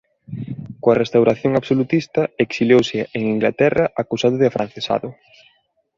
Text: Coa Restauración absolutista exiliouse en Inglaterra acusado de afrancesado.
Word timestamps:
Coa 0.81 0.99
Restauración 1.03 1.51
absolutista 1.55 2.21
exiliouse 2.45 2.99
en 3.17 3.23
Inglaterra 3.35 3.85
acusado 4.03 4.35
de 4.39 4.47
afrancesado. 4.49 5.09